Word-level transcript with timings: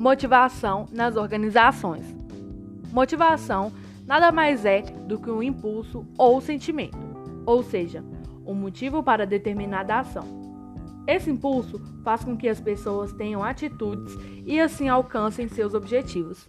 Motivação 0.00 0.86
nas 0.90 1.14
organizações. 1.14 2.16
Motivação 2.90 3.70
nada 4.06 4.32
mais 4.32 4.64
é 4.64 4.80
do 4.80 5.18
que 5.20 5.30
um 5.30 5.42
impulso 5.42 6.06
ou 6.16 6.40
sentimento, 6.40 6.96
ou 7.44 7.62
seja, 7.62 8.02
um 8.46 8.54
motivo 8.54 9.02
para 9.02 9.26
determinada 9.26 9.98
ação. 9.98 10.24
Esse 11.06 11.30
impulso 11.30 11.78
faz 12.02 12.24
com 12.24 12.34
que 12.34 12.48
as 12.48 12.58
pessoas 12.58 13.12
tenham 13.12 13.44
atitudes 13.44 14.16
e 14.46 14.58
assim 14.58 14.88
alcancem 14.88 15.48
seus 15.48 15.74
objetivos. 15.74 16.48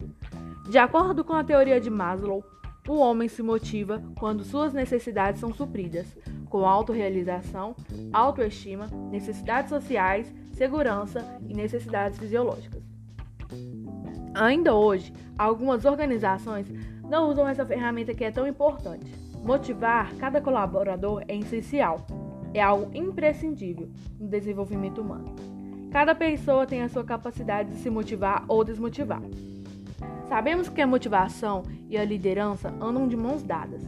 De 0.70 0.77
acordo 0.77 1.21
com 1.21 1.33
a 1.33 1.43
teoria 1.43 1.81
de 1.81 1.89
Maslow, 1.89 2.45
o 2.88 2.99
homem 2.99 3.27
se 3.27 3.43
motiva 3.43 4.02
quando 4.18 4.45
suas 4.45 4.71
necessidades 4.71 5.41
são 5.41 5.54
supridas, 5.54 6.07
com 6.49 6.65
autorrealização, 6.65 7.75
autoestima, 8.13 8.88
necessidades 9.11 9.70
sociais, 9.70 10.33
segurança 10.53 11.38
e 11.49 11.53
necessidades 11.53 12.17
fisiológicas. 12.17 12.80
Ainda 14.41 14.73
hoje, 14.73 15.13
algumas 15.38 15.86
organizações 15.86 16.66
não 17.08 17.30
usam 17.30 17.48
essa 17.48 17.63
ferramenta 17.63 18.12
que 18.12 18.23
é 18.23 18.31
tão 18.31 18.48
importante. 18.48 19.05
Motivar 19.44 20.16
cada 20.16 20.41
colaborador 20.41 21.23
é 21.27 21.38
essencial, 21.38 22.04
é 22.52 22.59
algo 22.59 22.90
imprescindível 22.91 23.91
no 24.20 24.27
desenvolvimento 24.27 25.00
humano. 25.00 25.36
Cada 25.91 26.16
pessoa 26.16 26.66
tem 26.66 26.81
a 26.81 26.90
sua 26.90 27.04
capacidade 27.04 27.70
de 27.70 27.76
se 27.81 27.90
motivar 27.91 28.44
ou 28.48 28.64
desmotivar. 28.64 29.22
Sabemos 30.27 30.70
que 30.70 30.81
a 30.81 30.88
motivação 30.88 31.62
e 31.88 31.95
a 31.95 32.03
liderança 32.03 32.73
andam 32.81 33.08
de 33.08 33.16
mãos 33.16 33.44
dadas. 33.44 33.84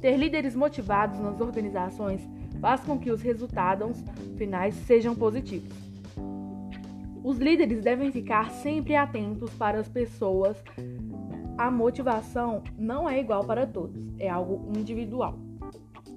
Ter 0.00 0.16
líderes 0.16 0.56
motivados 0.56 1.20
nas 1.20 1.40
organizações 1.40 2.28
faz 2.60 2.80
com 2.80 2.98
que 2.98 3.12
os 3.12 3.22
resultados 3.22 4.02
finais 4.36 4.74
sejam 4.74 5.14
positivos. 5.14 5.91
Os 7.24 7.38
líderes 7.38 7.82
devem 7.82 8.10
ficar 8.10 8.50
sempre 8.50 8.96
atentos 8.96 9.50
para 9.54 9.78
as 9.78 9.88
pessoas. 9.88 10.62
A 11.56 11.70
motivação 11.70 12.62
não 12.76 13.08
é 13.08 13.20
igual 13.20 13.44
para 13.44 13.66
todos, 13.66 14.02
é 14.18 14.28
algo 14.28 14.72
individual. 14.76 15.38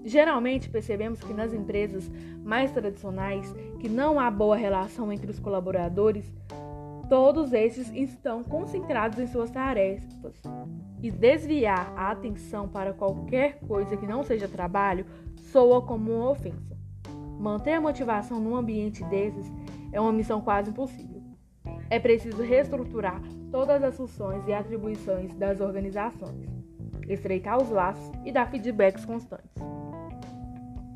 Geralmente 0.03 0.70
percebemos 0.70 1.20
que 1.20 1.33
nas 1.33 1.53
empresas 1.53 2.09
mais 2.44 2.72
tradicionais, 2.72 3.53
que 3.80 3.88
não 3.88 4.20
há 4.20 4.31
boa 4.31 4.56
relação 4.56 5.11
entre 5.11 5.30
os 5.30 5.39
colaboradores, 5.39 6.31
todos 7.08 7.53
esses 7.53 7.92
estão 7.94 8.44
concentrados 8.44 9.20
em 9.20 9.28
suas 9.28 9.52
tarefas. 9.52 10.42
E 11.03 11.11
desviar 11.11 11.94
a 11.95 12.11
atenção 12.11 12.67
para 12.67 12.94
qualquer 12.94 13.59
coisa 13.59 13.95
que 13.95 14.08
não 14.08 14.23
seja 14.23 14.48
trabalho 14.48 15.06
soa 15.52 15.81
como 15.81 16.11
uma 16.11 16.31
ofensa. 16.31 16.74
Manter 17.45 17.73
a 17.73 17.79
motivação 17.79 18.39
num 18.39 18.55
ambiente 18.55 19.03
desses 19.03 19.53
é 19.91 20.01
uma 20.01 20.11
missão 20.11 20.41
quase 20.41 20.71
impossível. 20.71 21.21
É 21.91 21.99
preciso 21.99 22.41
reestruturar 22.41 23.21
todas 23.52 23.83
as 23.83 23.95
funções 23.95 24.47
e 24.47 24.52
atribuições 24.52 25.31
das 25.35 25.61
organizações, 25.61 26.49
estreitar 27.07 27.61
os 27.61 27.69
laços 27.69 28.11
e 28.25 28.31
dar 28.31 28.49
feedbacks 28.49 29.05
constantes. 29.05 29.61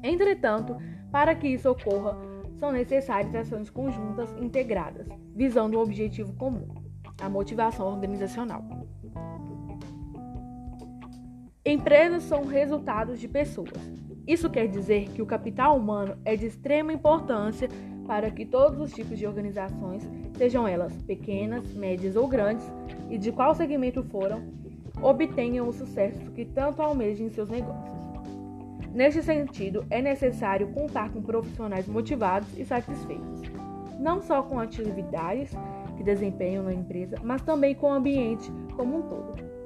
Entretanto, 0.02 0.75
para 1.11 1.36
que 1.36 1.50
isso 1.50 1.69
ocorra, 1.69 2.17
são 2.58 2.72
necessárias 2.72 3.36
ações 3.36 3.69
conjuntas 3.69 4.36
integradas, 4.41 5.08
visando 5.36 5.78
um 5.78 5.81
objetivo 5.84 6.34
comum, 6.34 6.67
a 7.22 7.30
motivação 7.30 7.86
organizacional. 7.86 8.66
Empresas 11.63 12.23
são 12.23 12.44
resultados 12.47 13.19
de 13.19 13.28
pessoas. 13.28 14.09
Isso 14.30 14.47
quer 14.47 14.67
dizer 14.67 15.09
que 15.09 15.23
o 15.23 15.25
capital 15.25 15.75
humano 15.75 16.16
é 16.23 16.35
de 16.35 16.45
extrema 16.45 16.94
importância 16.94 17.67
para 18.05 18.30
que 18.30 18.45
todos 18.45 18.80
os 18.80 18.94
tipos 18.94 19.17
de 19.17 19.25
organizações, 19.25 20.08
sejam 20.38 20.67
elas 20.67 20.94
pequenas, 21.02 21.73
médias 21.73 22.16
ou 22.16 22.27
grandes, 22.27 22.63
e 23.09 23.17
de 23.17 23.31
qual 23.31 23.55
segmento 23.55 24.03
foram, 24.03 24.44
obtenham 25.01 25.68
o 25.68 25.73
sucesso 25.73 26.29
que 26.35 26.45
tanto 26.45 26.79
almejam 26.79 27.25
em 27.25 27.31
seus 27.31 27.50
negócios. 27.50 27.97
Neste 28.94 29.23
sentido, 29.23 29.84
é 29.89 30.00
necessário 30.00 30.68
contar 30.73 31.12
com 31.12 31.23
profissionais 31.23 31.88
motivados 31.88 32.56
e 32.56 32.63
satisfeitos, 32.63 33.41
não 34.00 34.22
só 34.22 34.44
com 34.44 34.59
atividades 34.59 35.51
que 35.97 36.03
desempenham 36.03 36.63
na 36.63 36.73
empresa, 36.73 37.16
mas 37.23 37.41
também 37.41 37.73
com 37.73 37.88
o 37.88 37.94
ambiente 37.94 38.51
como 38.75 39.00
um 39.00 39.01
todo. 39.01 39.59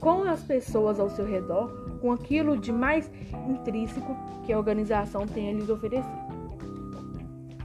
Com 0.00 0.22
as 0.24 0.42
pessoas 0.42 1.00
ao 1.00 1.10
seu 1.10 1.24
redor, 1.24 1.98
com 2.00 2.12
aquilo 2.12 2.56
de 2.56 2.72
mais 2.72 3.10
intrínseco 3.48 4.16
que 4.44 4.52
a 4.52 4.58
organização 4.58 5.26
tem 5.26 5.50
a 5.50 5.52
lhes 5.52 5.68
oferecer. 5.68 6.08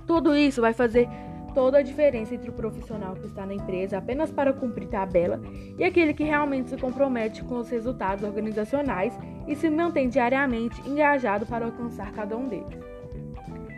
Tudo 0.05 0.35
isso 0.35 0.61
vai 0.61 0.73
fazer 0.73 1.07
toda 1.53 1.77
a 1.77 1.81
diferença 1.83 2.33
entre 2.33 2.49
o 2.49 2.53
profissional 2.53 3.13
que 3.15 3.27
está 3.27 3.45
na 3.45 3.53
empresa 3.53 3.97
apenas 3.97 4.31
para 4.31 4.51
cumprir 4.51 4.87
tabela 4.87 5.39
e 5.77 5.83
aquele 5.83 6.13
que 6.13 6.23
realmente 6.23 6.71
se 6.71 6.77
compromete 6.77 7.43
com 7.43 7.59
os 7.59 7.69
resultados 7.69 8.23
organizacionais 8.23 9.17
e 9.47 9.55
se 9.55 9.69
mantém 9.69 10.09
diariamente 10.09 10.81
engajado 10.87 11.45
para 11.45 11.65
alcançar 11.65 12.11
cada 12.11 12.35
um 12.35 12.47
deles. 12.47 12.79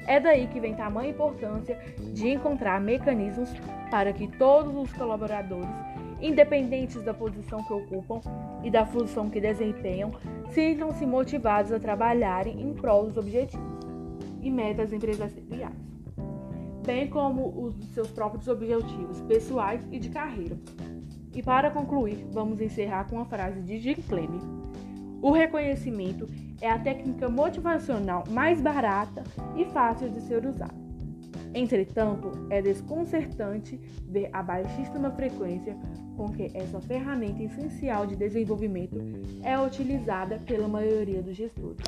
É 0.08 0.20
daí 0.20 0.48
que 0.48 0.60
vem 0.60 0.76
tamanha 0.76 1.10
importância 1.10 1.78
de 2.14 2.30
encontrar 2.30 2.80
mecanismos 2.80 3.52
para 3.90 4.14
que 4.14 4.28
todos 4.28 4.76
os 4.76 4.94
colaboradores, 4.94 5.68
independentes 6.22 7.02
da 7.04 7.14
posição 7.14 7.64
que 7.64 7.74
ocupam 7.74 8.22
e 8.64 8.72
da 8.72 8.86
função 8.86 9.30
que 9.30 9.40
desempenham, 9.40 10.12
sintam-se 10.52 11.06
motivados 11.06 11.72
a 11.72 11.80
trabalharem 11.80 12.62
em 12.62 12.74
prol 12.74 13.08
dos 13.08 13.18
objetivos 13.18 13.66
e 14.42 14.50
metas 14.50 14.94
empresariais 14.94 15.86
bem 16.86 17.08
como 17.08 17.66
os 17.66 17.76
seus 17.94 18.10
próprios 18.12 18.48
objetivos 18.48 19.20
pessoais 19.24 19.82
e 19.92 20.00
de 20.00 20.10
carreira. 20.10 20.58
E 21.34 21.42
para 21.42 21.72
concluir, 21.72 22.26
vamos 22.32 22.62
encerrar 22.62 23.10
com 23.10 23.20
a 23.20 23.26
frase 23.26 23.62
de 23.62 23.80
Jim 23.80 23.96
Clem. 23.96 24.30
O 25.22 25.32
reconhecimento 25.32 26.30
é 26.62 26.70
a 26.70 26.80
técnica 26.80 27.28
motivacional 27.28 28.24
mais 28.30 28.62
barata 28.62 29.24
e 29.58 29.66
fácil 29.66 30.10
de 30.10 30.22
ser 30.22 30.46
usada. 30.46 30.85
Entretanto, 31.56 32.32
é 32.50 32.62
desconcertante 32.62 33.80
ver 34.10 34.30
a 34.34 34.44
baixíssima 34.44 35.10
frequência 35.12 35.74
com 36.18 36.30
que 36.30 36.52
essa 36.54 36.82
ferramenta 36.82 37.42
essencial 37.42 38.06
de 38.06 38.18
desenvolvimento 38.18 38.98
é 39.42 39.58
utilizada 39.58 40.38
pela 40.46 40.68
maioria 40.68 41.22
dos 41.22 41.34
gestores. 41.34 41.80